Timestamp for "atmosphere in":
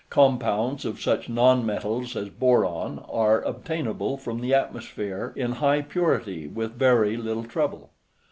4.51-5.51